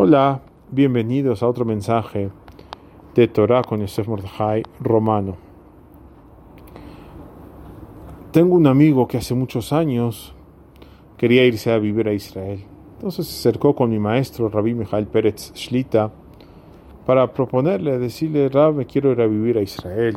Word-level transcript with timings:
Hola, 0.00 0.42
bienvenidos 0.70 1.42
a 1.42 1.48
otro 1.48 1.64
mensaje 1.64 2.30
de 3.16 3.26
Torah 3.26 3.64
con 3.64 3.80
Yosef 3.80 4.06
Mordechai 4.06 4.62
Romano. 4.78 5.34
Tengo 8.30 8.54
un 8.54 8.68
amigo 8.68 9.08
que 9.08 9.16
hace 9.16 9.34
muchos 9.34 9.72
años 9.72 10.36
quería 11.16 11.44
irse 11.44 11.72
a 11.72 11.78
vivir 11.78 12.06
a 12.06 12.12
Israel. 12.12 12.64
Entonces 12.94 13.26
se 13.26 13.40
acercó 13.40 13.74
con 13.74 13.90
mi 13.90 13.98
maestro, 13.98 14.48
Rabbi 14.48 14.72
Mijael 14.72 15.08
Pérez 15.08 15.52
Shlita, 15.54 16.12
para 17.04 17.32
proponerle, 17.32 17.98
decirle, 17.98 18.48
Rab, 18.48 18.86
quiero 18.86 19.10
ir 19.10 19.20
a 19.20 19.26
vivir 19.26 19.58
a 19.58 19.62
Israel. 19.62 20.16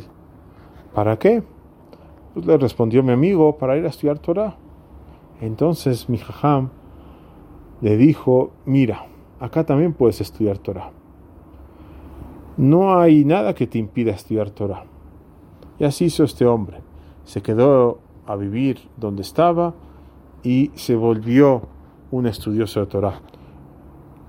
¿Para 0.93 1.17
qué? 1.17 1.41
Pues 2.35 2.45
le 2.45 2.55
respondió 2.55 3.01
mi 3.01 3.13
amigo, 3.13 3.57
para 3.57 3.75
ir 3.77 3.85
a 3.85 3.89
estudiar 3.89 4.19
Torah. 4.19 4.57
Entonces 5.41 6.07
mi 6.07 6.19
jajam 6.19 6.69
le 7.81 7.97
dijo, 7.97 8.51
mira, 8.67 9.07
acá 9.41 9.65
también 9.65 9.93
puedes 9.93 10.21
estudiar 10.21 10.59
Torah. 10.59 10.91
No 12.57 12.97
hay 12.97 13.25
nada 13.25 13.55
que 13.55 13.67
te 13.67 13.79
impida 13.79 14.11
estudiar 14.11 14.51
Torah. 14.51 14.85
Y 15.79 15.83
así 15.83 16.05
hizo 16.05 16.23
este 16.23 16.45
hombre. 16.45 16.81
Se 17.23 17.41
quedó 17.41 17.99
a 18.27 18.35
vivir 18.35 18.77
donde 18.97 19.23
estaba 19.23 19.73
y 20.43 20.71
se 20.75 20.95
volvió 20.95 21.63
un 22.11 22.27
estudioso 22.27 22.81
de 22.81 22.85
Torah. 22.85 23.21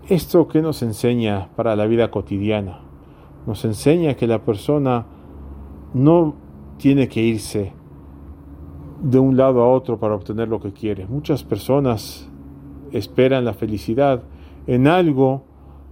¿Esto 0.09 0.49
qué 0.49 0.63
nos 0.63 0.83
enseña 0.83 1.51
para 1.57 1.77
la 1.77 1.87
vida 1.87 2.11
cotidiana? 2.11 2.81
Nos 3.47 3.65
enseña 3.65 4.15
que 4.15 4.27
la 4.27 4.43
persona 4.43 5.05
no 5.93 6.35
tiene 6.79 7.09
que 7.09 7.21
irse 7.21 7.73
de 9.03 9.19
un 9.19 9.37
lado 9.37 9.63
a 9.63 9.69
otro 9.69 9.99
para 9.99 10.15
obtener 10.15 10.49
lo 10.49 10.61
que 10.61 10.73
quiere. 10.73 11.07
Muchas 11.07 11.45
personas 11.45 12.31
esperan 12.93 13.45
la 13.45 13.53
felicidad 13.53 14.23
en 14.67 14.87
algo 14.87 15.43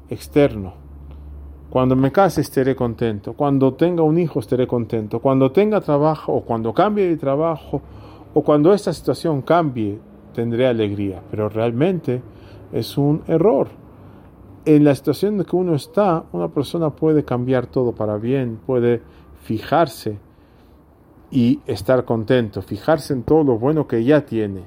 externo. 0.09 0.74
Cuando 1.70 1.95
me 1.95 2.10
case 2.10 2.41
estaré 2.41 2.74
contento, 2.74 3.35
cuando 3.35 3.74
tenga 3.74 4.02
un 4.02 4.18
hijo 4.18 4.40
estaré 4.40 4.66
contento, 4.66 5.21
cuando 5.21 5.52
tenga 5.52 5.80
trabajo 5.80 6.32
o 6.32 6.40
cuando 6.43 6.74
cambie 6.74 7.09
de 7.09 7.16
trabajo 7.16 7.80
o 8.35 8.43
cuando 8.43 8.73
esta 8.73 8.93
situación 8.93 9.43
cambie 9.43 10.01
tendré 10.35 10.66
alegría, 10.66 11.23
pero 11.30 11.48
realmente 11.48 12.23
es 12.73 12.98
un 12.98 13.23
error. 13.29 13.68
En 14.65 14.85
la 14.85 14.95
situación 14.95 15.37
en 15.37 15.45
que 15.45 15.57
uno 15.57 15.74
está, 15.74 16.24
una 16.32 16.48
persona 16.48 16.91
puede 16.91 17.24
cambiar 17.24 17.66
todo 17.66 17.93
para 17.93 18.16
bien, 18.16 18.59
puede 18.66 19.01
fijarse 19.43 20.18
y 21.30 21.60
estar 21.66 22.04
contento, 22.04 22.63
fijarse 22.63 23.13
en 23.13 23.23
todo 23.23 23.45
lo 23.45 23.59
bueno 23.59 23.87
que 23.87 24.02
ya 24.04 24.26
tiene. 24.26 24.65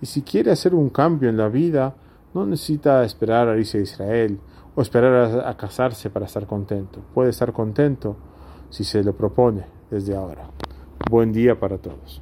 Y 0.00 0.06
si 0.06 0.22
quiere 0.22 0.52
hacer 0.52 0.74
un 0.74 0.88
cambio 0.88 1.28
en 1.28 1.36
la 1.36 1.48
vida, 1.48 1.94
no 2.34 2.44
necesita 2.44 3.04
esperar 3.04 3.48
a 3.48 3.56
irse 3.56 3.78
a 3.78 3.82
Israel 3.82 4.40
o 4.74 4.82
esperar 4.82 5.46
a, 5.46 5.56
casarse 5.56 6.10
para 6.10 6.26
estar 6.26 6.46
contento. 6.46 7.00
Puede 7.14 7.30
estar 7.30 7.52
contento 7.52 8.16
si 8.70 8.82
se 8.82 9.04
lo 9.04 9.16
propone 9.16 9.64
desde 9.90 10.16
ahora. 10.16 10.50
Buen 11.08 11.32
día 11.32 11.58
para 11.58 11.78
todos. 11.78 12.20